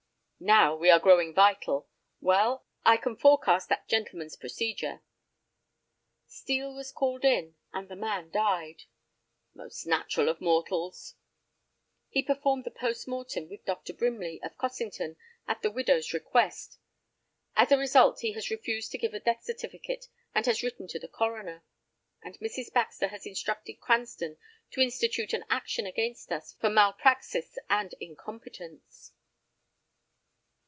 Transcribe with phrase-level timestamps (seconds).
[0.43, 1.87] "Now we are growing vital.
[2.19, 5.03] Well, I can forecast that gentleman's procedure."
[6.25, 8.85] "Steel was called in, and the man died."
[9.53, 11.13] "Most natural of mortals!"
[12.09, 13.93] "He performed a post mortem with Dr.
[13.93, 15.15] Brimley, of Cossington,
[15.47, 16.79] at the widow's request.
[17.55, 20.97] As a result he has refused to give a death certificate and has written to
[20.97, 21.63] the coroner.
[22.23, 22.73] And Mrs.
[22.73, 24.39] Baxter has instructed Cranston
[24.71, 29.11] to institute an action against us for malpraxis and incompetence."